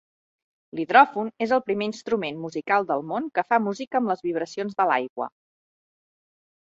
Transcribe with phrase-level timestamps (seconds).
[0.77, 4.89] L'hidròfon és el primer instrument musical del món que fa música amb les vibracions de
[4.93, 5.29] l'aigua.